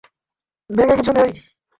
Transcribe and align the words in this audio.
ব্যাগে 0.69 0.95
কিছুই 0.97 1.15
নেই। 1.17 1.31